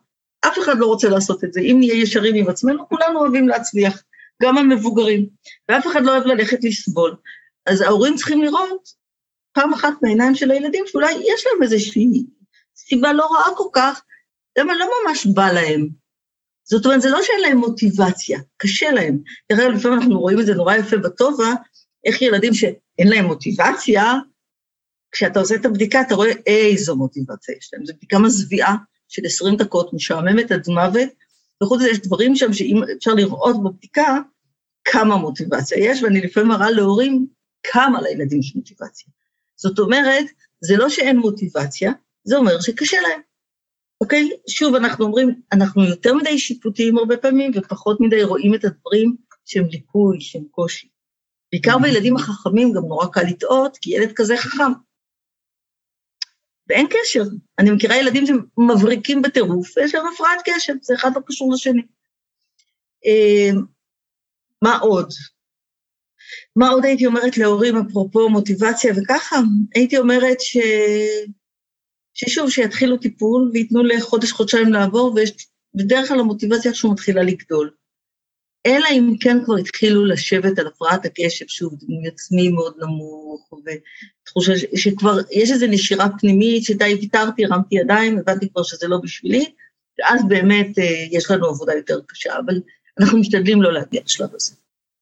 [0.42, 1.60] אף אחד לא רוצה לעשות את זה.
[1.60, 4.04] אם נהיה ישרים עם עצמנו, כולנו אוהבים להצליח,
[4.44, 5.26] גם המבוגרים,
[5.70, 7.16] ואף אחד לא אוהב ללכת לסבול.
[7.66, 8.90] אז ההורים צריכים לראות
[9.54, 12.24] פעם אחת מהעיניים של הילדים, שאולי יש להם איזושהי
[12.76, 14.04] סיבה לא רעה כל כך,
[14.58, 15.88] למה לא ממש בא להם.
[16.64, 19.20] זאת אומרת, זה לא שאין להם מוטיבציה, קשה להם.
[19.52, 21.54] אגב, לפעמים אנחנו רואים את זה נורא יפה בטובה,
[22.06, 24.14] איך ילדים שאין להם מוטיבציה,
[25.12, 27.86] כשאתה עושה את הבדיקה, אתה רואה איזו מוטיבציה יש להם.
[27.86, 28.76] זו בדיקה מזוויעה
[29.08, 31.10] של 20 דקות, משעממת עד מוות,
[31.64, 34.18] וחוץ מזה יש דברים שם שאם אפשר לראות בבדיקה
[34.86, 37.28] כמה מוטיבציה יש, ואני לפעמים מראה להורים
[37.72, 39.08] כמה לילדים יש מוטיבציה.
[39.56, 40.26] זאת אומרת,
[40.62, 41.92] זה לא שאין מוטיבציה,
[42.24, 43.22] זה אומר שקשה להם.
[44.02, 44.30] אוקיי?
[44.50, 49.66] שוב, אנחנו אומרים, אנחנו יותר מדי שיפוטיים הרבה פעמים, ופחות מדי רואים את הדברים שהם
[49.68, 50.88] ליקוי, שהם קושי.
[51.52, 54.72] בעיקר בילדים החכמים גם נורא קל לטעות, כי ילד כזה חכם.
[56.70, 57.24] ואין קשר.
[57.60, 61.82] אני מכירה ילדים שמבריקים בטירוף, ויש להם הפרעת קשב, זה אחד לא קשור לשני.
[63.06, 63.62] אמ,
[64.62, 65.10] מה עוד?
[66.56, 69.36] מה עוד הייתי אומרת להורים, אפרופו מוטיבציה וככה?
[69.76, 70.58] הייתי אומרת ש...
[72.14, 77.72] ששוב, שיתחילו טיפול וייתנו לחודש-חודשיים לעבור, ויש בדרך כלל המוטיבציה איכשהו מתחילה לגדול.
[78.66, 84.54] אלא אם כן כבר התחילו לשבת על הפרעת הקשב, שוב, דימוי עצמי מאוד נמוך, ותחושה
[84.76, 89.46] שכבר יש איזו נשירה פנימית, שדי ויתרתי, הרמתי ידיים, הבנתי כבר שזה לא בשבילי,
[90.00, 92.62] ואז באמת אה, יש לנו עבודה יותר קשה, אבל
[93.00, 94.56] אנחנו משתדלים לא להגיע לשלב הזה.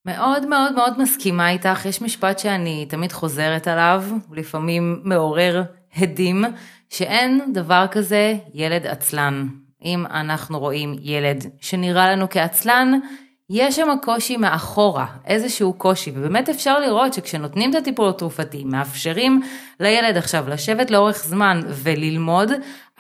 [0.06, 5.64] מאוד מאוד מאוד מסכימה איתך, יש משפט שאני תמיד חוזרת עליו, לפעמים מעורר
[5.98, 6.44] הדים,
[6.90, 9.48] שאין דבר כזה ילד עצלן.
[9.84, 13.00] אם אנחנו רואים ילד שנראה לנו כעצלן,
[13.50, 19.42] יש שם קושי מאחורה, איזשהו קושי, ובאמת אפשר לראות שכשנותנים את הטיפול התרופתי, מאפשרים
[19.80, 22.52] לילד עכשיו לשבת לאורך זמן וללמוד,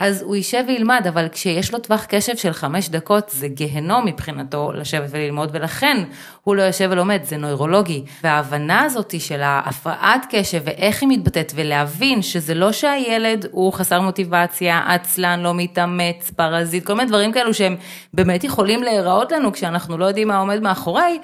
[0.03, 4.71] אז הוא יישב וילמד, אבל כשיש לו טווח קשב של חמש דקות, זה גיהנום מבחינתו
[4.71, 6.03] לשבת וללמוד, ולכן
[6.43, 8.03] הוא לא יושב ולומד, זה נוירולוגי.
[8.23, 14.81] וההבנה הזאת של ההפרעת קשב ואיך היא מתבטאת, ולהבין שזה לא שהילד הוא חסר מוטיבציה,
[14.87, 17.75] עצלן, לא מתאמץ, פרזיט, כל מיני דברים כאלו שהם
[18.13, 21.19] באמת יכולים להיראות לנו כשאנחנו לא יודעים מה עומד מאחורי,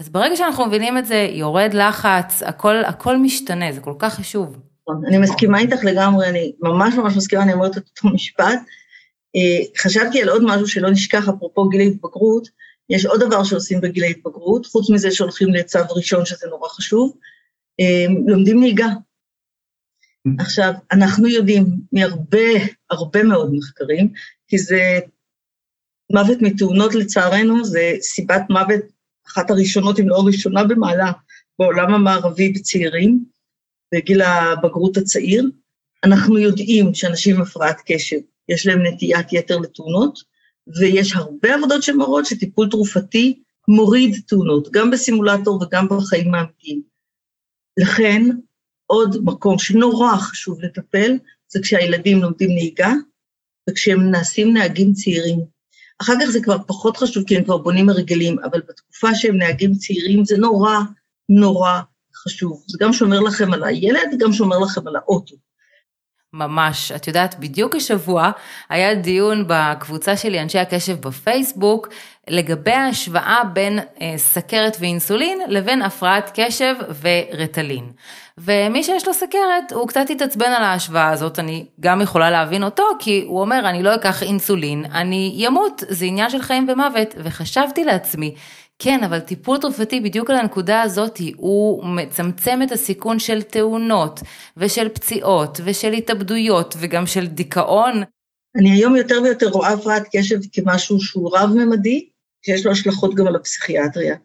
[0.00, 4.73] אז ברגע שאנחנו מבינים את זה, יורד לחץ, הכל, הכל משתנה, זה כל כך חשוב.
[5.06, 8.58] אני מסכימה איתך לגמרי, אני ממש ממש מסכימה, אני אומרת את אותו משפט.
[9.36, 12.48] אה, חשבתי על עוד משהו שלא נשכח, אפרופו גיל ההתבגרות,
[12.90, 17.16] יש עוד דבר שעושים בגיל ההתבגרות, חוץ מזה שהולכים לצו ראשון, שזה נורא חשוב,
[17.80, 18.88] אה, לומדים נהיגה.
[20.38, 22.48] עכשיו, אנחנו יודעים מהרבה,
[22.90, 24.12] הרבה מאוד מחקרים,
[24.48, 24.98] כי זה
[26.12, 28.80] מוות מתאונות לצערנו, זה סיבת מוות
[29.26, 31.12] אחת הראשונות, אם לא הראשונה במעלה,
[31.58, 33.24] בעולם המערבי בצעירים.
[33.94, 35.50] בגיל הבגרות הצעיר.
[36.04, 38.16] אנחנו יודעים שאנשים עם הפרעת קשב,
[38.48, 40.18] יש להם נטיית יתר לתאונות,
[40.78, 46.82] ויש הרבה עבודות שמראות שטיפול תרופתי מוריד תאונות, גם בסימולטור וגם בחיים האמיתיים.
[47.80, 48.22] לכן,
[48.86, 52.92] עוד מקום שנורא חשוב לטפל, זה כשהילדים לומדים נהיגה,
[53.70, 55.40] וכשהם נעשים נהגים צעירים.
[56.02, 59.74] אחר כך זה כבר פחות חשוב, כי הם כבר בונים הרגלים, אבל בתקופה שהם נהגים
[59.74, 60.78] צעירים זה נורא,
[61.28, 61.80] נורא
[62.24, 62.64] חשוב.
[62.66, 65.34] זה גם שומר לכם על הילד, גם שומר לכם על האוטו.
[66.34, 66.92] ממש.
[66.92, 68.30] את יודעת, בדיוק השבוע
[68.68, 71.88] היה דיון בקבוצה שלי, אנשי הקשב בפייסבוק,
[72.28, 77.92] לגבי ההשוואה בין אה, סכרת ואינסולין לבין הפרעת קשב ורטלין.
[78.38, 82.84] ומי שיש לו סכרת, הוא קצת התעצבן על ההשוואה הזאת, אני גם יכולה להבין אותו,
[82.98, 87.14] כי הוא אומר, אני לא אקח אינסולין, אני ימות, זה עניין של חיים ומוות.
[87.18, 88.34] וחשבתי לעצמי,
[88.78, 94.20] כן, אבל טיפול תרופתי בדיוק על הנקודה הזאת, הוא מצמצם את הסיכון של תאונות,
[94.56, 98.02] ושל פציעות, ושל התאבדויות, וגם של דיכאון.
[98.56, 102.08] אני היום יותר ויותר רואה הפרעת קשב כמשהו שהוא רב-ממדי,
[102.46, 104.16] שיש לו השלכות גם על הפסיכיאטריה.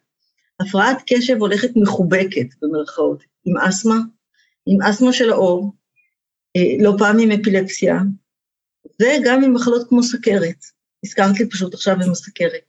[0.59, 3.97] הפרעת קשב הולכת מחובקת, במרכאות, עם אסתמה,
[4.65, 5.73] עם אסתמה של האור,
[6.55, 7.95] אה, לא פעם עם אפילפסיה,
[9.01, 10.65] וגם עם מחלות כמו סכרת.
[11.05, 12.68] הזכרת לי פשוט עכשיו עם הסכרת.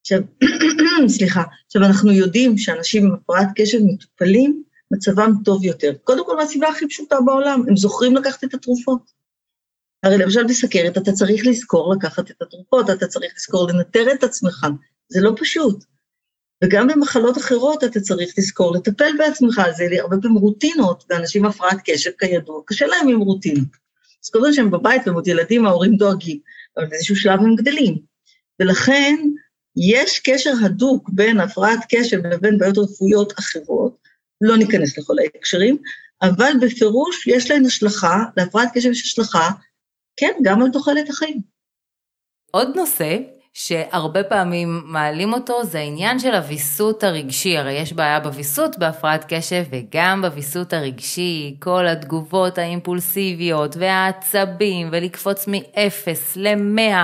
[0.00, 0.20] עכשיו,
[1.16, 5.92] סליחה, עכשיו אנחנו יודעים שאנשים עם הפרעת קשב מטופלים, מצבם טוב יותר.
[6.04, 9.20] קודם כל מהסיבה הכי פשוטה בעולם, הם זוכרים לקחת את התרופות.
[10.02, 14.66] הרי למשל בסכרת אתה צריך לזכור לקחת את התרופות, אתה צריך לזכור לנטר את עצמך,
[15.08, 15.84] זה לא פשוט.
[16.64, 21.78] וגם במחלות אחרות אתה צריך לזכור לטפל בעצמך, זה הרבה פעמים רוטינות, ואנשים עם הפרעת
[21.84, 23.68] קשב כידוע, קשה להם עם רוטינות.
[24.24, 26.38] אז כל שהם בבית, ומות ילדים, ההורים דואגים,
[26.76, 27.98] אבל באיזשהו שלב הם גדלים.
[28.60, 29.16] ולכן
[29.76, 33.96] יש קשר הדוק בין הפרעת קשב לבין בעיות רפואיות אחרות,
[34.40, 35.76] לא ניכנס לכל ההקשרים,
[36.22, 39.50] אבל בפירוש יש להן השלכה, להפרעת קשב יש השלכה,
[40.16, 41.40] כן, גם על תוחלת החיים.
[42.50, 43.16] עוד נושא
[43.52, 49.64] שהרבה פעמים מעלים אותו זה העניין של הוויסות הרגשי, הרי יש בעיה בוויסות בהפרעת קשב
[49.70, 56.96] וגם בוויסות הרגשי, כל התגובות האימפולסיביות והעצבים ולקפוץ מ-0 ל-100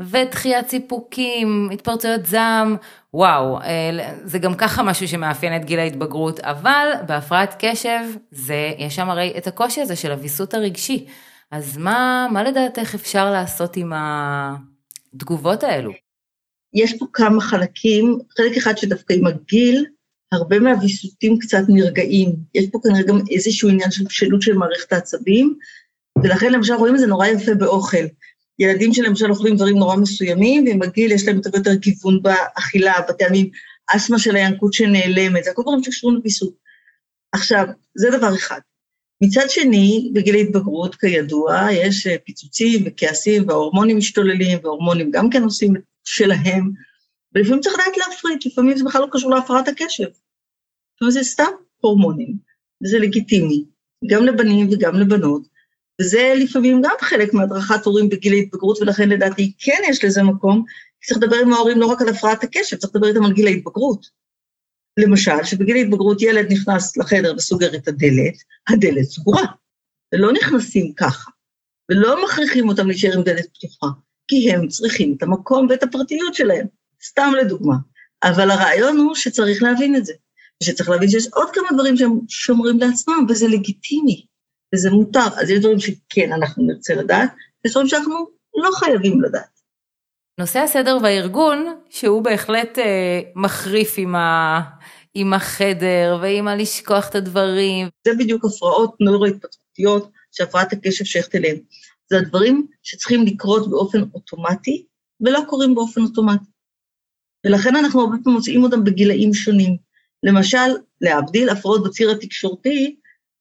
[0.00, 2.76] ודחיית סיפוקים, התפרצויות זעם,
[3.14, 3.90] וואו, אה,
[4.24, 9.34] זה גם ככה משהו שמאפיין את גיל ההתבגרות, אבל בהפרעת קשב זה, יש שם הרי
[9.38, 11.06] את הקושי הזה של הוויסות הרגשי.
[11.50, 14.77] אז מה, מה לדעתך אפשר לעשות עם ה...
[15.14, 15.92] התגובות האלו?
[16.74, 19.86] יש פה כמה חלקים, חלק אחד שדווקא עם הגיל,
[20.32, 22.36] הרבה מהוויסותים קצת נרגעים.
[22.54, 25.58] יש פה כנראה גם איזשהו עניין של בשלות של מערכת העצבים,
[26.22, 28.06] ולכן למשל רואים את זה נורא יפה באוכל.
[28.58, 33.50] ילדים שלמשל אוכלים דברים נורא מסוימים, ועם הגיל יש להם יותר ויותר גיוון באכילה, בטעמים,
[33.96, 36.54] אסתמה של הינקות שנעלמת, זה הכל דברים שקשורים לוויסות.
[37.32, 38.60] עכשיו, זה דבר אחד.
[39.20, 45.74] מצד שני, בגיל ההתבגרות, כידוע, יש אה, פיצוצים וכעסים וההורמונים משתוללים, וההורמונים גם כן עושים
[46.04, 46.70] שלהם,
[47.34, 50.06] ולפעמים צריך לדעת להפריד, לפעמים זה בכלל לא קשור להפרעת הקשב.
[50.96, 51.50] לפעמים זה סתם
[51.80, 52.36] הורמונים,
[52.82, 53.64] וזה לגיטימי,
[54.06, 55.42] גם לבנים וגם לבנות,
[56.00, 60.64] וזה לפעמים גם חלק מהדרכת הורים בגיל ההתבגרות, ולכן לדעתי כן יש לזה מקום,
[61.00, 63.46] כי צריך לדבר עם ההורים לא רק על הפרעת הקשב, צריך לדבר איתם על גיל
[63.46, 64.17] ההתבגרות.
[64.98, 68.34] למשל, שבגיל ההתבגרות ילד נכנס לחדר וסוגר את הדלת,
[68.68, 69.44] הדלת סגורה,
[70.14, 71.30] ולא נכנסים ככה,
[71.90, 73.86] ולא מכריחים אותם להישאר עם דלת פתוחה,
[74.28, 76.66] כי הם צריכים את המקום ואת הפרטיות שלהם,
[77.04, 77.74] סתם לדוגמה.
[78.24, 80.12] אבל הרעיון הוא שצריך להבין את זה,
[80.62, 84.26] ושצריך להבין שיש עוד כמה דברים שהם שומרים לעצמם, וזה לגיטימי,
[84.74, 85.28] וזה מותר.
[85.40, 87.30] אז יש דברים שכן אנחנו נרצה לדעת,
[87.64, 89.57] יש דברים שאנחנו לא חייבים לדעת.
[90.38, 94.60] נושא הסדר והארגון, שהוא בהחלט אה, מחריף עם, ה,
[95.14, 97.88] עם החדר ועם הלשכוח את הדברים.
[98.04, 101.56] זה בדיוק הפרעות נוירו-התפתחותיות שהפרעת הקשב שייכת אליהן.
[102.10, 104.86] זה הדברים שצריכים לקרות באופן אוטומטי,
[105.20, 106.50] ולא קורים באופן אוטומטי.
[107.46, 109.76] ולכן אנחנו הרבה פעמים מוצאים אותם בגילאים שונים.
[110.22, 110.68] למשל,
[111.00, 112.96] להבדיל הפרעות בציר התקשורתי,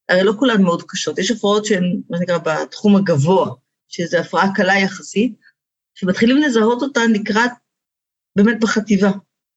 [0.10, 3.50] הרי לא כולן מאוד קשות, יש הפרעות שהן, מה שנקרא, בתחום הגבוה,
[3.88, 5.47] שזו הפרעה קלה יחסית,
[6.00, 7.52] שמתחילים לזהות אותן לקראת,
[8.36, 9.12] באמת בחטיבה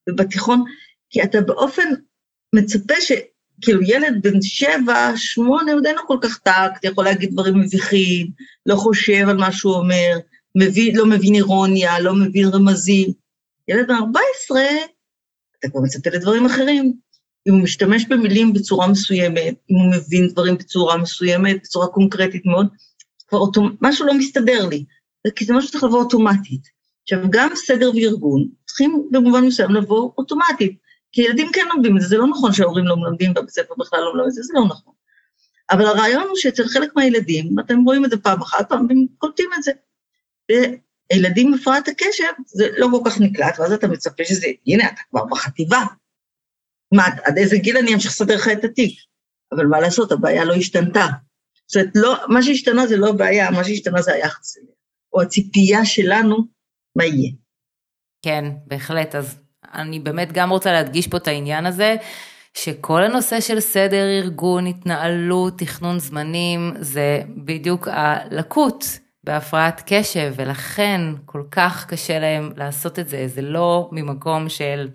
[0.08, 0.64] ובתיכון,
[1.10, 1.88] כי אתה באופן
[2.54, 7.60] מצפה שכאילו ילד בן שבע, שמונה, הוא די לא כל כך טקט, יכול להגיד דברים
[7.60, 8.26] מביכים,
[8.66, 10.18] לא חושב על מה שהוא אומר,
[10.54, 13.12] מבין, לא מבין אירוניה, לא מבין רמזים.
[13.68, 14.60] ילד בן 14,
[15.58, 16.92] אתה כבר מצפה לדברים אחרים.
[17.48, 22.66] אם הוא משתמש במילים בצורה מסוימת, אם הוא מבין דברים בצורה מסוימת, בצורה קונקרטית מאוד,
[23.28, 24.84] כבר אותו, משהו לא מסתדר לי.
[25.36, 26.62] כי זה משהו שצריך לבוא אוטומטית.
[27.02, 30.78] עכשיו, גם סדר וארגון צריכים במובן מסוים לבוא אוטומטית,
[31.12, 34.00] כי ילדים כן לומדים את זה, זה לא נכון שההורים לא מלמדים בבית ספר בכלל
[34.00, 34.92] לא מלמדים את זה, זה לא נכון.
[35.70, 39.50] אבל הרעיון הוא שאצל חלק מהילדים, אתם רואים את זה פעם אחת, פעם הם קולטים
[39.58, 39.72] את זה.
[40.50, 45.00] וילדים עם הפרעת הקשב, זה לא כל כך נקלט, ואז אתה מצפה שזה, הנה, אתה
[45.10, 45.84] כבר בחטיבה.
[46.94, 48.98] מה, עד איזה גיל אני אמשיך לסדר לך את התיק?
[49.52, 51.06] אבל מה לעשות, הבעיה לא השתנתה.
[51.66, 54.79] זאת אומרת, לא, מה שהשתנה זה לא הבעיה, מה שהשתנה זה היחס אליה.
[55.12, 56.36] או הציפייה שלנו
[56.96, 57.30] מה יהיה.
[58.22, 59.14] כן, בהחלט.
[59.14, 59.38] אז
[59.74, 61.96] אני באמת גם רוצה להדגיש פה את העניין הזה,
[62.54, 68.84] שכל הנושא של סדר ארגון, התנהלות, תכנון זמנים, זה בדיוק הלקות
[69.24, 73.28] בהפרעת קשב, ולכן כל כך קשה להם לעשות את זה.
[73.28, 74.88] זה לא ממקום של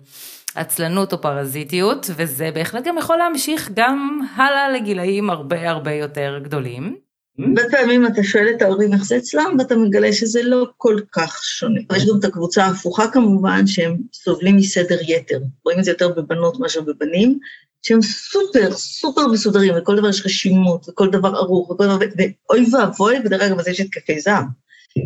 [0.54, 7.05] עצלנות או פרזיטיות, וזה בהחלט גם יכול להמשיך גם הלאה לגילאים הרבה הרבה יותר גדולים.
[7.38, 11.44] הרבה פעמים אתה שואל את ההורים איך זה אצלם, ואתה מגלה שזה לא כל כך
[11.44, 11.80] שונה.
[11.96, 15.38] יש גם את הקבוצה ההפוכה כמובן, שהם סובלים מסדר יתר.
[15.64, 17.38] רואים את זה יותר בבנות מאשר בבנים,
[17.82, 23.16] שהם סופר, סופר מסודרים, וכל דבר יש רשימות, וכל דבר ערוך, וכל דבר, ואוי ואבוי,
[23.24, 24.44] ודרך אגב, אז יש התקפי זעם,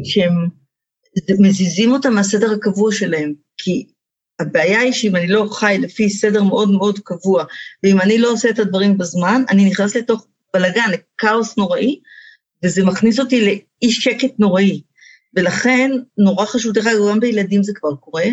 [0.05, 0.33] שהם
[1.39, 3.87] מזיזים אותם מהסדר הקבוע שלהם, כי
[4.41, 7.45] הבעיה היא שאם אני לא חי לפי סדר מאוד מאוד קבוע,
[7.83, 12.01] ואם אני לא עושה את הדברים בזמן, אני נכנס לתוך בלאגן, לכאוס נוראי,
[12.65, 14.83] וזה מכניס אותי לאי שקט נוראי.
[15.37, 18.25] ולכן נורא חשוב, דרך אגב, גם בילדים זה כבר קורה,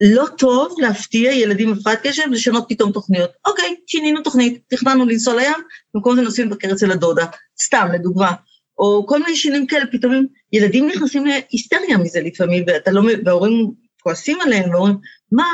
[0.00, 3.30] לא טוב להפתיע ילדים בפרעת קשב לשנות פתאום תוכניות.
[3.46, 5.58] אוקיי, שינינו תוכנית, תכננו לנסוע לים,
[5.94, 7.26] במקום זה נוסעים לבקר אצל הדודה,
[7.62, 8.32] סתם, לדוגמה.
[8.78, 14.40] או כל מיני שינויים כאלה, פתאום ילדים נכנסים להיסטריה מזה לפעמים, ואתה לא, וההורים כועסים
[14.40, 14.96] עליהם, ואומרים,
[15.32, 15.48] מה,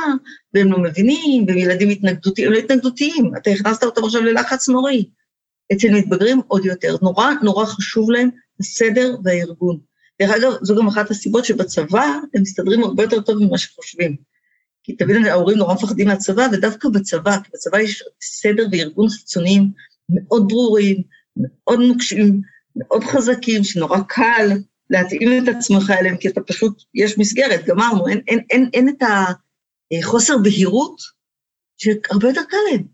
[0.54, 5.04] והם לא מבינים, וילדים התנגדותיים, הם לא התנגדותיים, אתה הכנסת אותם עכשיו ללחץ נוראי.
[5.72, 6.96] אצל מתבגרים עוד יותר.
[7.02, 8.28] נורא נורא חשוב להם
[8.60, 9.78] הסדר והארגון.
[10.22, 14.16] דרך אגב, זו גם אחת הסיבות שבצבא הם מסתדרים הרבה יותר טוב ממה שחושבים.
[14.82, 19.70] כי תמיד ההורים נורא מפחדים מהצבא, ודווקא בצבא, כי בצבא יש סדר וארגון חיצוניים
[20.08, 21.02] מאוד ברורים,
[21.36, 22.40] מאוד נוקשים,
[22.76, 24.48] מאוד חזקים, שנורא קל
[24.90, 29.02] להתאים את עצמך אליהם, כי אתה פשוט, יש מסגרת, גמרנו, אין, אין, אין, אין את
[29.98, 31.00] החוסר בהירות
[31.76, 32.93] שהרבה יותר קל להם.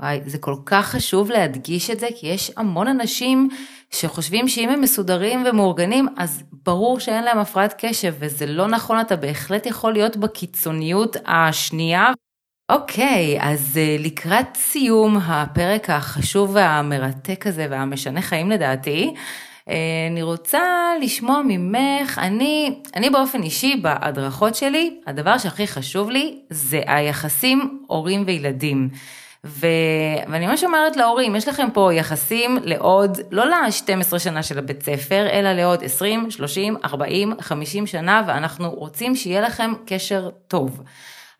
[0.00, 3.48] וואי, זה כל כך חשוב להדגיש את זה, כי יש המון אנשים
[3.90, 9.16] שחושבים שאם הם מסודרים ומאורגנים, אז ברור שאין להם הפרעת קשב, וזה לא נכון, אתה
[9.16, 12.12] בהחלט יכול להיות בקיצוניות השנייה.
[12.70, 19.14] אוקיי, אז אה, לקראת סיום הפרק החשוב והמרתק הזה והמשנה חיים לדעתי,
[19.68, 19.74] אה,
[20.10, 20.62] אני רוצה
[21.02, 28.22] לשמוע ממך, אני, אני באופן אישי בהדרכות שלי, הדבר שהכי חשוב לי זה היחסים הורים
[28.26, 28.88] וילדים.
[29.46, 29.66] ו...
[30.28, 35.26] ואני ממש אומרת להורים, יש לכם פה יחסים לעוד, לא ל-12 שנה של הבית ספר,
[35.32, 40.82] אלא לעוד 20, 30, 40, 50 שנה, ואנחנו רוצים שיהיה לכם קשר טוב.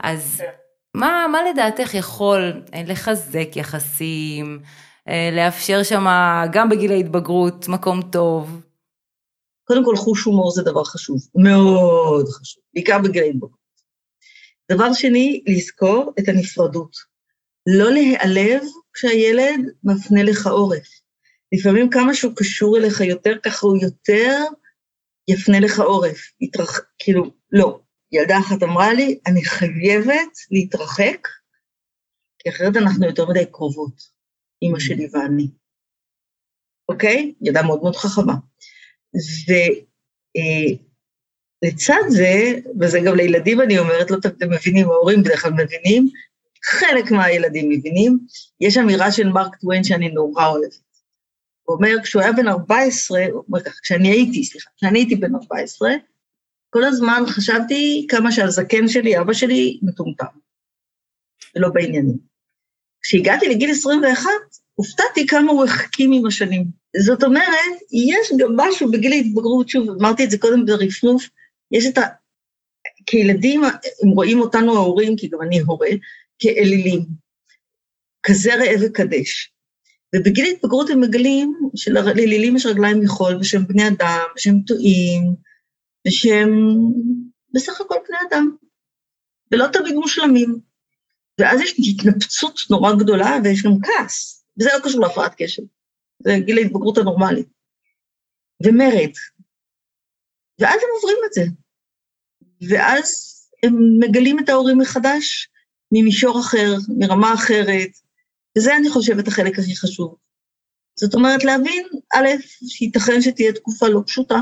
[0.00, 0.50] אז כן.
[0.94, 4.60] מה, מה לדעתך יכול אה, לחזק יחסים,
[5.08, 6.06] אה, לאפשר שם
[6.52, 8.60] גם בגיל ההתבגרות מקום טוב?
[9.64, 13.66] קודם כל, חוש הומור זה דבר חשוב, מאוד חשוב, בעיקר בגיל ההתבגרות.
[14.72, 17.15] דבר שני, לזכור את הנפרדות.
[17.66, 20.88] לא להיעלב כשהילד מפנה לך עורף.
[21.52, 24.38] לפעמים כמה שהוא קשור אליך יותר, ככה הוא יותר
[25.28, 26.18] יפנה לך עורף.
[26.40, 26.80] יתרח...
[26.98, 27.80] כאילו, לא.
[28.12, 31.28] ילדה אחת אמרה לי, אני חייבת להתרחק,
[32.38, 34.02] כי אחרת אנחנו יותר מדי קרובות,
[34.62, 35.50] אימא שלי ואני.
[36.88, 37.34] אוקיי?
[37.40, 38.34] ילדה מאוד מאוד חכמה.
[41.62, 45.52] ולצד אה, זה, וזה גם לילדים אני אומרת, לא תמיד הם מבינים, ההורים בדרך כלל
[45.52, 46.08] מבינים,
[46.66, 48.18] חלק מהילדים מבינים.
[48.60, 50.74] יש אמירה של מרק טוויין שאני נורא אוהבת.
[51.62, 55.34] הוא אומר, כשהוא היה בן 14, הוא אומר ככה, כשאני הייתי, סליחה, כשאני הייתי בן
[55.34, 55.90] 14,
[56.70, 60.26] כל הזמן חשבתי כמה שהזקן שלי, אבא שלי, מטומטם.
[61.56, 62.16] ולא בעניינים.
[63.02, 64.30] כשהגעתי לגיל 21,
[64.74, 66.64] הופתעתי כמה הוא החכים עם השנים.
[66.96, 71.28] זאת אומרת, יש גם משהו בגיל ההתבגרות, שוב, אמרתי את זה קודם ברפרוף,
[71.72, 72.02] יש את ה...
[73.06, 73.64] כילדים,
[74.02, 75.88] הם רואים אותנו ההורים, כי גם אני הורה,
[76.38, 77.00] כאלילים,
[78.22, 79.52] כזה ראה וקדש.
[80.14, 85.22] ובגיל ההתבגרות הם מגלים שלאלילים יש רגליים מחול, ושהם בני אדם, ושהם טועים,
[86.06, 86.50] ושהם
[87.54, 88.56] בסך הכל בני אדם,
[89.52, 90.58] ולא תמיד מושלמים.
[91.40, 95.62] ואז יש התנפצות נורא גדולה, ויש גם כעס, וזה לא קשור להפרעת קשב,
[96.22, 97.48] זה גיל ההתבגרות הנורמלית.
[98.64, 99.12] ומרד.
[100.60, 101.42] ואז הם עוברים את זה.
[102.68, 105.48] ואז הם מגלים את ההורים מחדש,
[105.92, 107.90] ממישור אחר, מרמה אחרת,
[108.58, 110.16] וזה אני חושבת החלק הכי חשוב.
[111.00, 112.26] זאת אומרת, להבין, א',
[112.68, 114.38] שייתכן שתהיה תקופה לא פשוטה,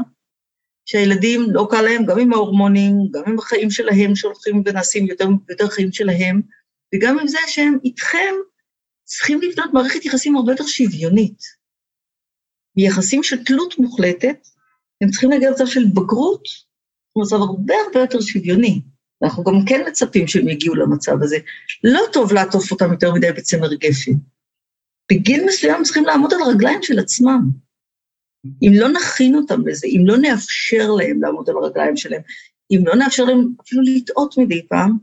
[0.84, 5.68] שהילדים לא קל להם, גם עם ההורמונים, גם עם החיים שלהם שהולכים ונעשים יותר ויותר
[5.68, 6.42] חיים שלהם,
[6.94, 8.34] וגם עם זה שהם איתכם
[9.04, 11.38] צריכים לבנות מערכת יחסים הרבה יותר שוויונית.
[12.76, 14.48] מיחסים של תלות מוחלטת,
[15.00, 16.42] הם צריכים להגיע למצב של בגרות,
[17.18, 18.82] מצב הרבה הרבה יותר שוויוני.
[19.20, 21.36] ואנחנו גם כן מצפים שהם יגיעו למצב הזה.
[21.84, 24.12] לא טוב לעטוף אותם יותר מדי בצמר גפן.
[25.12, 27.50] בגיל מסוים צריכים לעמוד על הרגליים של עצמם.
[28.62, 32.22] אם לא נכין אותם לזה, אם לא נאפשר להם לעמוד על הרגליים שלהם,
[32.70, 34.98] אם לא נאפשר להם אפילו לטעות מדי פעם,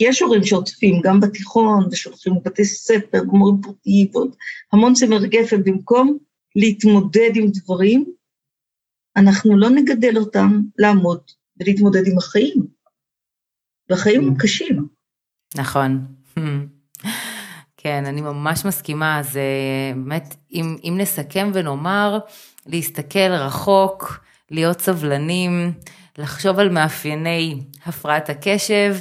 [0.00, 4.36] יש הורים שעוטפים גם בתיכון ושולחים לבתי ספר ומורים פרטיים ועוד
[4.72, 6.18] המון צמר גפן, במקום
[6.56, 8.04] להתמודד עם דברים,
[9.16, 11.20] אנחנו לא נגדל אותם לעמוד
[11.60, 12.79] ולהתמודד עם החיים.
[13.90, 14.86] והחיים הם קשים.
[15.56, 16.06] נכון.
[17.76, 19.38] כן, אני ממש מסכימה, אז
[19.94, 22.18] באמת, אם, אם נסכם ונאמר,
[22.66, 25.72] להסתכל רחוק, להיות סבלנים,
[26.18, 28.96] לחשוב על מאפייני הפרעת הקשב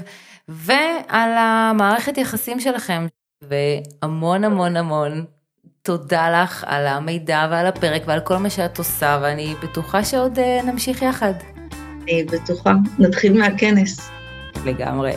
[0.47, 3.07] ועל המערכת יחסים שלכם.
[3.41, 5.25] והמון המון המון
[5.81, 10.61] תודה לך על המידע ועל הפרק ועל כל מה שאת עושה, ואני בטוחה שעוד אה,
[10.65, 11.33] נמשיך יחד.
[12.03, 12.73] אני בטוחה.
[12.99, 14.18] נתחיל מהכנס.
[14.65, 15.13] לגמרי.